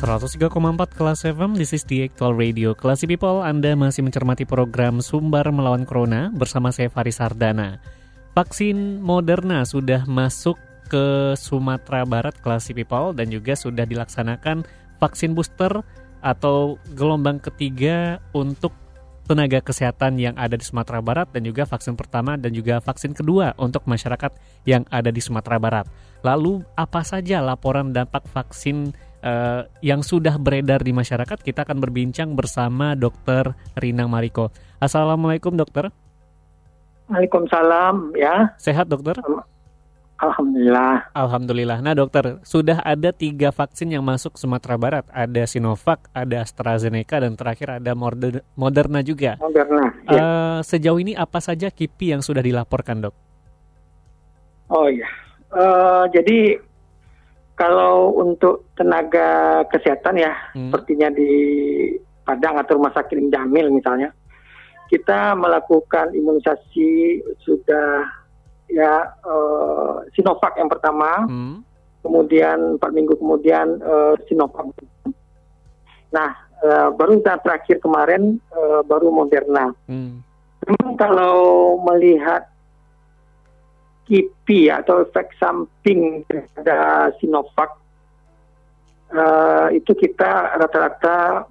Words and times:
Empat 0.00 0.96
kelas 0.96 1.28
FM, 1.28 1.60
this 1.60 1.76
is 1.76 1.84
the 1.84 2.08
actual 2.08 2.32
radio. 2.32 2.72
Classy 2.72 3.04
People, 3.04 3.44
Anda 3.44 3.76
masih 3.76 4.00
mencermati 4.00 4.48
program 4.48 5.04
Sumbar 5.04 5.44
Melawan 5.52 5.84
Corona 5.84 6.32
bersama 6.32 6.72
saya 6.72 6.88
Faris 6.88 7.20
Sardana. 7.20 7.76
Vaksin 8.32 9.04
Moderna 9.04 9.60
sudah 9.68 10.08
masuk 10.08 10.56
ke 10.88 11.36
Sumatera 11.36 12.08
Barat 12.08 12.32
Classy 12.40 12.72
People 12.72 13.12
dan 13.12 13.28
juga 13.28 13.52
sudah 13.52 13.84
dilaksanakan 13.84 14.64
vaksin 14.96 15.36
booster 15.36 15.84
atau 16.24 16.80
gelombang 16.96 17.36
ketiga 17.36 18.24
untuk 18.32 18.72
tenaga 19.28 19.60
kesehatan 19.60 20.16
yang 20.16 20.32
ada 20.40 20.56
di 20.56 20.64
Sumatera 20.64 21.04
Barat 21.04 21.28
dan 21.30 21.44
juga 21.44 21.68
vaksin 21.68 21.94
pertama 21.94 22.40
dan 22.40 22.56
juga 22.56 22.80
vaksin 22.80 23.12
kedua 23.12 23.52
untuk 23.60 23.84
masyarakat 23.84 24.32
yang 24.64 24.88
ada 24.88 25.12
di 25.12 25.20
Sumatera 25.20 25.60
Barat. 25.60 25.86
Lalu 26.24 26.64
apa 26.72 27.04
saja 27.04 27.44
laporan 27.44 27.92
dampak 27.92 28.24
vaksin 28.32 28.96
uh, 29.24 29.68
yang 29.80 30.00
sudah 30.04 30.36
beredar 30.36 30.84
di 30.84 30.92
masyarakat, 30.92 31.40
kita 31.40 31.64
akan 31.64 31.80
berbincang 31.80 32.32
bersama 32.36 32.92
Dr. 32.96 33.56
Rina 33.76 34.04
Mariko. 34.08 34.52
Assalamualaikum 34.80 35.54
dokter. 35.56 35.92
Waalaikumsalam 37.10 38.14
ya. 38.14 38.54
Sehat 38.56 38.86
dokter? 38.86 39.18
Alhamdulillah. 40.20 41.08
Alhamdulillah. 41.16 41.78
Nah 41.80 41.96
dokter, 41.96 42.44
sudah 42.44 42.84
ada 42.84 43.08
tiga 43.08 43.48
vaksin 43.48 43.88
yang 43.88 44.04
masuk 44.04 44.36
Sumatera 44.36 44.76
Barat. 44.76 45.04
Ada 45.08 45.48
Sinovac, 45.48 46.12
ada 46.12 46.44
AstraZeneca, 46.44 47.24
dan 47.24 47.40
terakhir 47.40 47.80
ada 47.80 47.96
Moderna 48.52 49.00
juga. 49.00 49.40
Moderna. 49.40 49.96
Ya. 50.12 50.20
Uh, 50.20 50.58
sejauh 50.60 51.00
ini 51.00 51.16
apa 51.16 51.40
saja 51.40 51.72
KIPI 51.72 52.20
yang 52.20 52.22
sudah 52.22 52.44
dilaporkan 52.44 53.00
dok? 53.08 53.16
Oh 54.68 54.86
iya. 54.92 55.08
Uh, 55.50 56.04
jadi 56.12 56.60
kalau 57.60 58.16
untuk 58.16 58.72
tenaga 58.72 59.60
kesehatan 59.68 60.16
ya, 60.16 60.32
hmm. 60.56 60.72
sepertinya 60.72 61.12
di 61.12 61.28
Padang 62.24 62.56
atau 62.56 62.80
Rumah 62.80 62.96
Sakit 62.96 63.28
Jamil 63.28 63.68
misalnya, 63.68 64.16
kita 64.88 65.36
melakukan 65.36 66.16
imunisasi 66.16 67.20
sudah 67.44 68.08
ya 68.72 69.12
uh, 69.28 70.00
Sinovac 70.16 70.56
yang 70.56 70.72
pertama, 70.72 71.28
hmm. 71.28 71.60
kemudian 72.00 72.80
empat 72.80 72.90
minggu 72.96 73.12
kemudian 73.20 73.76
uh, 73.84 74.16
Sinovac. 74.24 74.72
Nah, 76.16 76.32
uh, 76.64 76.88
baru 76.96 77.20
yang 77.20 77.44
terakhir 77.44 77.76
kemarin 77.84 78.40
uh, 78.56 78.80
baru 78.88 79.12
Moderna. 79.12 79.76
Hmm. 79.84 80.24
Memang 80.64 80.96
kalau 80.96 81.76
melihat 81.92 82.49
KIPI 84.10 84.74
atau 84.74 85.06
efek 85.06 85.30
samping 85.38 86.26
pada 86.26 87.14
Sinovac 87.22 87.78
uh, 89.14 89.70
itu 89.70 89.94
kita 89.94 90.58
rata-rata 90.58 91.46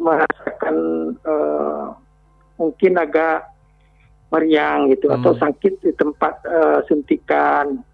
merasakan 0.00 0.76
uh, 1.20 1.92
mungkin 2.56 2.96
agak 2.96 3.52
meriang 4.32 4.88
gitu 4.88 5.12
hmm. 5.12 5.20
atau 5.20 5.32
sakit 5.36 5.84
di 5.84 5.92
tempat 6.00 6.40
uh, 6.48 6.80
suntikan 6.88 7.84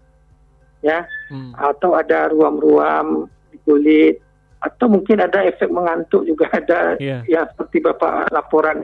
ya 0.79 1.03
hmm. 1.27 1.51
atau 1.59 1.99
ada 1.99 2.31
ruam-ruam 2.31 3.27
di 3.51 3.59
kulit 3.67 4.23
atau 4.63 4.87
mungkin 4.87 5.19
ada 5.19 5.43
efek 5.43 5.67
mengantuk 5.67 6.23
juga 6.23 6.47
ada 6.59 6.95
yeah. 7.03 7.19
ya 7.27 7.43
seperti 7.51 7.83
bapak 7.83 8.31
laporan. 8.31 8.79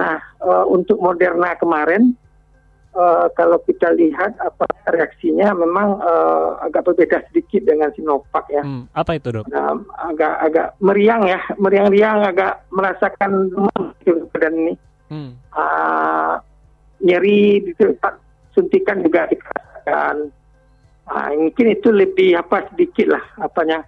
Nah 0.00 0.16
uh, 0.40 0.64
untuk 0.64 0.96
Moderna 0.96 1.52
kemarin 1.60 2.16
uh, 2.94 3.26
kalau 3.36 3.58
kita 3.64 3.92
lihat 3.96 4.36
apa 4.40 4.64
reaksinya 4.88 5.52
memang 5.52 6.00
uh, 6.00 6.60
agak 6.64 6.88
berbeda 6.88 7.24
sedikit 7.28 7.66
dengan 7.68 7.92
Sinovac 7.92 8.46
ya. 8.48 8.62
Hmm, 8.64 8.88
apa 8.96 9.18
itu 9.18 9.28
dok? 9.34 9.48
Nah, 9.52 9.76
agak 10.00 10.34
agak 10.40 10.68
meriang 10.80 11.26
ya, 11.28 11.40
meriang-riang 11.60 12.24
agak 12.24 12.64
merasakan 12.72 13.52
demam 13.52 13.82
gitu 14.04 14.24
badan 14.32 14.54
ini. 14.56 14.74
Hmm. 15.08 15.30
Uh, 15.52 16.34
nyeri 17.00 17.64
di 17.64 17.72
tempat 17.76 18.20
suntikan 18.52 19.00
juga 19.04 19.28
dirasakan. 19.28 20.32
Uh, 21.08 21.28
mungkin 21.40 21.66
itu 21.72 21.88
lebih 21.88 22.36
apa 22.36 22.68
sedikit 22.72 23.16
lah 23.16 23.24
apanya 23.40 23.80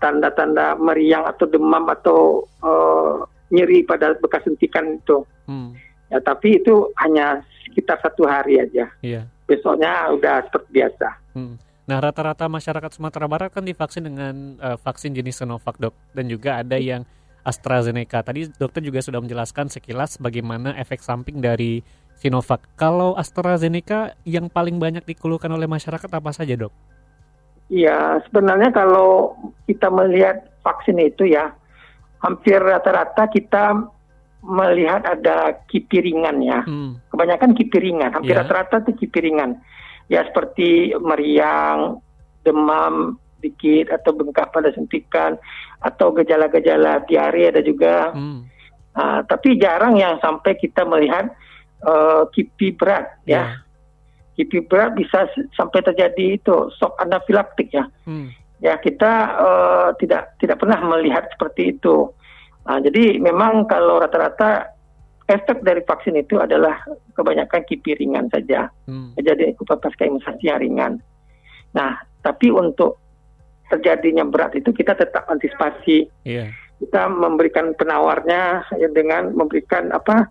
tanda-tanda 0.00 0.72
uh, 0.72 0.80
meriang 0.80 1.28
atau 1.28 1.44
demam 1.44 1.84
atau 1.88 2.48
uh, 2.64 3.24
nyeri 3.52 3.84
pada 3.84 4.16
bekas 4.16 4.44
suntikan 4.44 4.96
itu. 4.96 5.24
Hmm. 5.44 5.76
Ya, 6.14 6.22
tapi 6.22 6.62
itu 6.62 6.94
hanya 7.02 7.42
sekitar 7.66 7.98
satu 7.98 8.22
hari 8.22 8.62
aja. 8.62 8.86
Iya. 9.02 9.26
Besoknya 9.50 10.14
udah 10.14 10.46
seperti 10.46 10.70
biasa. 10.70 11.08
Hmm. 11.34 11.58
Nah, 11.90 11.98
rata-rata 11.98 12.46
masyarakat 12.46 12.94
Sumatera 12.94 13.26
Barat 13.26 13.50
kan 13.50 13.66
divaksin 13.66 14.06
dengan 14.06 14.56
uh, 14.62 14.78
vaksin 14.78 15.10
jenis 15.10 15.42
Sinovac, 15.42 15.74
dok, 15.82 15.92
dan 16.14 16.30
juga 16.30 16.62
ada 16.62 16.78
yang 16.78 17.02
AstraZeneca. 17.42 18.22
Tadi 18.24 18.48
dokter 18.56 18.80
juga 18.80 19.02
sudah 19.02 19.18
menjelaskan 19.20 19.68
sekilas 19.68 20.16
bagaimana 20.16 20.78
efek 20.80 21.02
samping 21.02 21.42
dari 21.42 21.82
Sinovac. 22.16 22.62
Kalau 22.78 23.18
AstraZeneca 23.18 24.14
yang 24.22 24.48
paling 24.48 24.78
banyak 24.78 25.02
dikeluhkan 25.02 25.50
oleh 25.50 25.66
masyarakat 25.66 26.08
apa 26.08 26.30
saja, 26.30 26.54
dok? 26.54 26.72
Iya, 27.68 28.22
sebenarnya 28.30 28.70
kalau 28.70 29.34
kita 29.66 29.90
melihat 29.90 30.46
vaksin 30.62 30.96
itu 31.02 31.26
ya, 31.28 31.52
hampir 32.24 32.62
rata-rata 32.62 33.28
kita 33.28 33.92
melihat 34.44 35.02
ada 35.08 35.56
kipi 35.72 36.04
ringan 36.04 36.44
ya. 36.44 36.60
Hmm. 36.62 37.00
Kebanyakan 37.08 37.56
kipi 37.56 37.80
ringan, 37.80 38.12
hampir 38.12 38.36
yeah. 38.36 38.44
rata-rata 38.44 38.84
itu 38.84 39.04
kipi 39.04 39.24
ringan. 39.24 39.56
Ya 40.12 40.20
seperti 40.28 40.92
meriang, 41.00 42.04
demam 42.44 43.16
sedikit 43.40 43.92
atau 43.92 44.16
bengkak 44.16 44.52
pada 44.52 44.72
suntikan 44.72 45.36
atau 45.80 46.12
gejala-gejala 46.12 47.04
diare 47.08 47.52
ada 47.52 47.60
juga. 47.64 48.12
Hmm. 48.12 48.48
Uh, 48.94 49.20
tapi 49.26 49.58
jarang 49.58 49.98
yang 49.98 50.22
sampai 50.22 50.54
kita 50.54 50.86
melihat 50.86 51.32
uh, 51.82 52.28
kipi 52.30 52.76
berat 52.76 53.08
yeah. 53.24 53.56
ya. 53.56 53.60
ya. 53.60 53.62
Kipi 54.34 54.66
berat 54.66 54.98
bisa 54.98 55.30
sampai 55.54 55.80
terjadi 55.84 56.36
itu 56.36 56.68
shock 56.76 56.96
anafilaktik 57.00 57.72
ya. 57.72 57.88
Hmm. 58.04 58.28
Ya 58.60 58.80
kita 58.80 59.12
uh, 59.36 59.88
tidak 60.00 60.36
tidak 60.40 60.60
pernah 60.60 60.80
melihat 60.84 61.28
seperti 61.32 61.76
itu. 61.76 62.12
Nah, 62.64 62.78
jadi 62.80 63.20
memang 63.20 63.68
kalau 63.68 64.00
rata-rata 64.00 64.72
efek 65.28 65.64
dari 65.64 65.80
vaksin 65.84 66.16
itu 66.20 66.40
adalah 66.40 66.80
kebanyakan 67.16 67.64
kipi 67.64 67.96
ringan 67.96 68.28
saja. 68.32 68.68
Hmm. 68.88 69.12
Jadi 69.16 69.56
pasca 69.56 70.04
imunisasi 70.04 70.44
yang 70.48 70.60
ringan. 70.60 70.92
Nah, 71.76 71.96
tapi 72.24 72.52
untuk 72.52 73.00
terjadinya 73.72 74.24
berat 74.28 74.56
itu 74.56 74.72
kita 74.72 74.96
tetap 74.96 75.24
antisipasi. 75.28 76.08
Yeah. 76.24 76.52
Kita 76.80 77.08
memberikan 77.08 77.72
penawarnya 77.76 78.68
ya, 78.76 78.88
dengan 78.92 79.32
memberikan 79.32 79.88
apa 79.94 80.28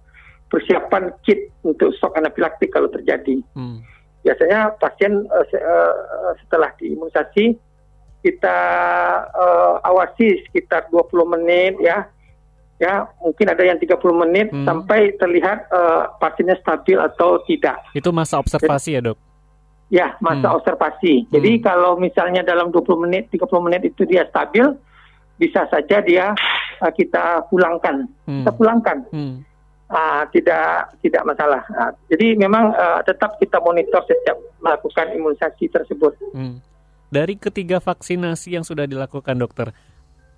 persiapan 0.53 1.09
kit 1.25 1.50
untuk 1.65 1.97
shock 1.97 2.13
anafilaktik 2.13 2.69
kalau 2.69 2.89
terjadi. 2.89 3.41
Hmm. 3.57 3.81
Biasanya 4.21 4.77
pasien 4.77 5.25
uh, 5.27 5.45
uh, 5.50 6.33
setelah 6.45 6.69
diimunisasi 6.77 7.57
kita 8.24 8.59
uh, 9.36 9.83
awasi 9.83 10.39
sekitar 10.47 10.88
20 10.94 11.33
menit 11.36 11.75
ya 11.83 12.07
ya 12.81 13.06
mungkin 13.22 13.48
ada 13.50 13.64
yang 13.64 13.78
30 13.78 13.96
menit 14.25 14.48
hmm. 14.50 14.66
sampai 14.66 15.14
terlihat 15.18 15.70
uh, 15.70 16.10
pasiennya 16.18 16.58
stabil 16.62 16.98
atau 16.98 17.42
tidak. 17.46 17.78
Itu 17.94 18.10
masa 18.10 18.42
observasi 18.42 18.92
Jadi, 18.94 18.98
ya 18.98 19.08
dok? 19.12 19.18
Ya 19.94 20.08
masa 20.20 20.48
hmm. 20.50 20.58
observasi. 20.58 21.14
Jadi 21.30 21.52
hmm. 21.60 21.64
kalau 21.64 21.96
misalnya 22.00 22.42
dalam 22.42 22.74
20 22.74 23.04
menit, 23.06 23.30
30 23.30 23.46
menit 23.66 23.81
itu 23.86 24.04
dia 24.10 24.25
stabil, 24.28 24.66
bisa 25.38 25.66
saja 25.70 26.02
dia 26.02 26.34
uh, 26.81 26.92
kita 26.94 27.46
pulangkan, 27.50 28.10
hmm. 28.25 28.44
kita 28.44 28.52
pulangkan. 28.58 29.00
Hmm. 29.14 29.36
Uh, 29.94 30.25
tidak 30.34 30.90
tidak 31.06 31.22
masalah. 31.22 31.62
Uh, 31.70 31.94
jadi 32.10 32.34
memang 32.34 32.74
uh, 32.74 33.06
tetap 33.06 33.38
kita 33.38 33.62
monitor 33.62 34.02
setiap 34.10 34.42
melakukan 34.58 35.14
imunisasi 35.14 35.70
tersebut. 35.70 36.18
Hmm. 36.34 36.58
Dari 37.14 37.38
ketiga 37.38 37.78
vaksinasi 37.78 38.58
yang 38.58 38.66
sudah 38.66 38.90
dilakukan 38.90 39.38
dokter, 39.38 39.70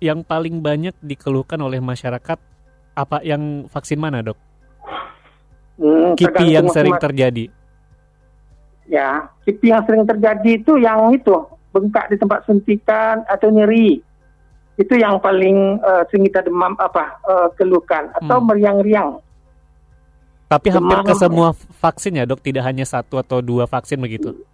yang 0.00 0.20
paling 0.22 0.60
banyak 0.60 0.94
dikeluhkan 1.00 1.60
oleh 1.60 1.80
masyarakat 1.80 2.38
apa 2.96 3.18
yang 3.24 3.68
vaksin 3.68 4.00
mana 4.00 4.24
dok? 4.24 4.38
Hmm, 5.76 6.16
KIPI 6.16 6.56
yang 6.56 6.68
sering 6.72 6.96
terjadi. 6.96 7.52
Ya, 8.86 9.28
kipi 9.42 9.74
yang 9.74 9.82
sering 9.84 10.06
terjadi 10.06 10.50
itu 10.62 10.78
yang 10.78 11.10
itu 11.10 11.34
bengkak 11.74 12.08
di 12.08 12.16
tempat 12.16 12.46
suntikan 12.46 13.26
atau 13.28 13.52
nyeri. 13.52 14.00
Itu 14.78 14.94
yang 14.96 15.20
paling 15.20 15.82
uh, 15.82 16.06
sering 16.08 16.24
kita 16.30 16.46
demam 16.46 16.72
apa 16.78 17.20
uh, 17.26 17.48
keluhkan 17.58 18.08
atau 18.16 18.40
hmm. 18.40 18.46
meriang-riang. 18.46 19.10
Tapi 20.46 20.70
hampir 20.70 21.02
ke 21.02 21.14
semua 21.18 21.50
vaksin 21.82 22.22
ya 22.22 22.24
dok, 22.24 22.38
tidak 22.38 22.62
hanya 22.62 22.86
satu 22.86 23.18
atau 23.18 23.42
dua 23.42 23.66
vaksin 23.66 23.98
begitu? 23.98 24.46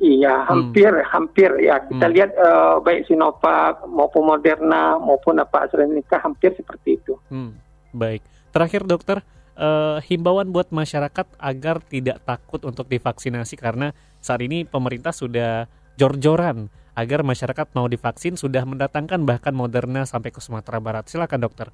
Iya, 0.00 0.48
hampir, 0.48 0.88
hmm. 0.88 1.08
hampir 1.12 1.50
ya. 1.60 1.76
Kita 1.84 2.08
hmm. 2.08 2.14
lihat 2.16 2.30
uh, 2.40 2.80
baik 2.80 3.04
Sinovac 3.04 3.84
maupun 3.84 4.32
Moderna 4.32 4.96
maupun 4.96 5.36
apa 5.36 5.68
AstraZeneca 5.68 6.16
hampir 6.24 6.56
seperti 6.56 6.96
itu. 6.96 7.20
Hmm. 7.28 7.60
Baik. 7.92 8.24
Terakhir 8.48 8.88
dokter, 8.88 9.20
uh, 9.60 10.00
himbauan 10.00 10.56
buat 10.56 10.72
masyarakat 10.72 11.36
agar 11.36 11.84
tidak 11.84 12.24
takut 12.24 12.64
untuk 12.64 12.88
divaksinasi 12.88 13.60
karena 13.60 13.92
saat 14.24 14.40
ini 14.40 14.64
pemerintah 14.64 15.12
sudah 15.12 15.68
jor-joran 16.00 16.72
agar 16.96 17.20
masyarakat 17.20 17.68
mau 17.76 17.84
divaksin 17.84 18.40
sudah 18.40 18.64
mendatangkan 18.64 19.20
bahkan 19.28 19.52
Moderna 19.52 20.08
sampai 20.08 20.32
ke 20.32 20.40
Sumatera 20.40 20.80
Barat. 20.80 21.12
Silakan 21.12 21.44
dokter. 21.44 21.68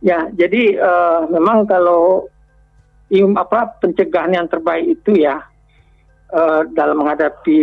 Ya, 0.00 0.28
jadi 0.32 0.80
uh, 0.80 1.28
memang 1.28 1.68
kalau 1.68 2.32
im, 3.12 3.36
apa 3.36 3.76
pencegahan 3.80 4.32
yang 4.32 4.48
terbaik 4.48 5.00
itu 5.00 5.20
ya 5.20 5.52
uh, 6.34 6.66
dalam 6.74 6.98
menghadapi 6.98 7.60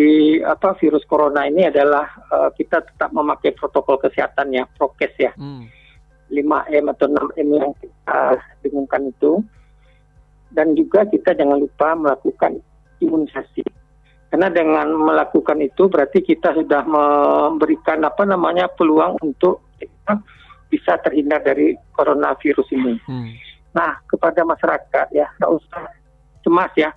apa 0.48 0.80
virus 0.80 1.04
corona 1.04 1.44
ini 1.44 1.68
adalah 1.68 2.08
uh, 2.32 2.50
kita 2.56 2.80
tetap 2.82 3.12
memakai 3.12 3.52
protokol 3.52 4.00
kesehatan 4.00 4.56
ya, 4.56 4.64
prokes 4.80 5.14
ya. 5.20 5.36
Hmm 5.36 5.68
5M 6.32 6.86
atau 6.96 7.08
6M 7.12 7.48
yang 7.52 7.72
kita 7.78 8.20
dengungkan 8.64 9.12
itu. 9.12 9.44
Dan 10.52 10.76
juga 10.76 11.08
kita 11.08 11.36
jangan 11.36 11.60
lupa 11.60 11.96
melakukan 11.96 12.60
imunisasi. 13.00 13.64
Karena 14.32 14.48
dengan 14.48 14.96
melakukan 14.96 15.60
itu 15.60 15.92
berarti 15.92 16.24
kita 16.24 16.56
sudah 16.56 16.88
memberikan 16.88 18.00
apa 18.08 18.24
namanya 18.24 18.72
peluang 18.72 19.20
untuk 19.20 19.60
kita 19.76 20.24
bisa 20.72 20.96
terhindar 21.04 21.44
dari 21.44 21.76
coronavirus 21.92 22.68
ini. 22.72 22.96
Hmm. 23.08 23.32
Nah, 23.76 24.00
kepada 24.08 24.44
masyarakat 24.48 25.08
ya, 25.12 25.28
nggak 25.40 25.52
usah 25.52 25.84
cemas 26.48 26.72
ya. 26.80 26.96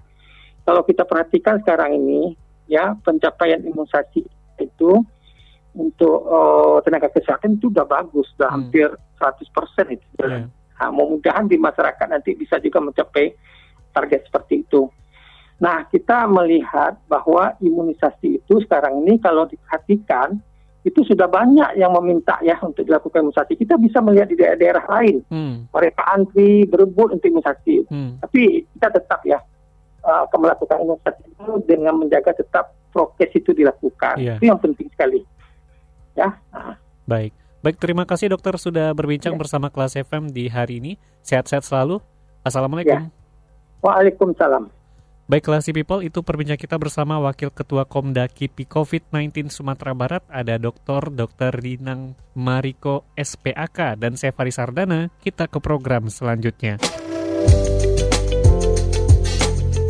Kalau 0.65 0.83
kita 0.83 1.05
perhatikan 1.05 1.61
sekarang 1.61 1.93
ini, 1.97 2.33
ya 2.65 2.97
pencapaian 3.05 3.61
imunisasi 3.61 4.25
itu 4.61 4.93
untuk 5.75 6.19
uh, 6.25 6.79
tenaga 6.87 7.11
kesehatan 7.11 7.59
itu 7.59 7.69
sudah 7.69 7.85
bagus, 7.85 8.31
sudah 8.35 8.49
hmm. 8.49 8.57
hampir 8.57 8.89
100% 9.21 9.97
itu. 9.97 10.09
Yeah. 10.23 10.49
Nah, 10.75 10.91
mudah-mudahan 10.91 11.47
di 11.47 11.57
masyarakat 11.59 12.07
nanti 12.11 12.35
bisa 12.35 12.59
juga 12.59 12.83
mencapai 12.83 13.35
target 13.95 14.27
seperti 14.27 14.67
itu. 14.67 14.91
Nah, 15.63 15.87
kita 15.87 16.27
melihat 16.27 16.99
bahwa 17.07 17.55
imunisasi 17.63 18.43
itu 18.43 18.55
sekarang 18.67 19.07
ini 19.07 19.23
kalau 19.23 19.47
diperhatikan 19.47 20.43
itu 20.85 21.01
sudah 21.07 21.25
banyak 21.25 21.81
yang 21.81 21.97
meminta 21.97 22.37
ya 22.45 22.61
untuk 22.61 22.85
dilakukan 22.85 23.25
imunisasi. 23.25 23.57
Kita 23.57 23.79
bisa 23.81 24.03
melihat 24.05 24.29
di 24.29 24.37
daerah-daerah 24.37 24.85
lain, 24.99 25.17
hmm. 25.31 25.55
mereka 25.73 26.03
antri 26.11 26.67
berebut 26.69 27.17
untuk 27.17 27.25
imunisasi. 27.25 27.89
Hmm. 27.89 28.21
Tapi 28.21 28.67
kita 28.77 28.89
tetap 28.93 29.23
ya 29.25 29.41
uh, 30.05 30.29
melakukan 30.37 30.79
imunisasi 30.85 31.25
itu 31.33 31.53
dengan 31.65 31.97
menjaga 31.99 32.37
tetap 32.37 32.77
prokes 32.93 33.33
itu 33.35 33.51
dilakukan. 33.51 34.21
Yeah. 34.21 34.39
Itu 34.39 34.53
yang 34.53 34.61
penting 34.61 34.87
sekali 34.93 35.25
ya. 36.15 36.39
Baik. 37.09 37.35
Baik, 37.65 37.81
terima 37.81 38.05
kasih 38.05 38.29
dokter 38.29 38.53
sudah 38.61 38.93
berbincang 38.93 39.35
ya. 39.35 39.41
bersama 39.41 39.73
kelas 39.73 39.97
FM 39.97 40.29
di 40.29 40.53
hari 40.53 40.85
ini. 40.85 40.93
Sehat-sehat 41.25 41.65
selalu. 41.65 41.97
Assalamualaikum. 42.45 42.93
Ya. 42.93 43.09
Waalaikumsalam. 43.81 44.69
Baik, 45.25 45.49
kelas 45.49 45.73
People, 45.73 46.05
itu 46.05 46.21
perbincangan 46.21 46.61
kita 46.61 46.77
bersama 46.77 47.17
Wakil 47.17 47.49
Ketua 47.49 47.89
Komda 47.89 48.29
KIPI 48.29 48.69
COVID-19 48.69 49.49
Sumatera 49.49 49.97
Barat, 49.97 50.21
ada 50.29 50.61
Dr. 50.61 51.09
Dr. 51.09 51.57
Rinang 51.57 52.13
Mariko 52.37 53.09
SPAK, 53.17 53.97
dan 53.97 54.21
saya 54.21 54.37
Faris 54.37 54.61
Sardana. 54.61 55.09
Kita 55.25 55.49
ke 55.49 55.57
program 55.65 56.13
selanjutnya. 56.13 56.77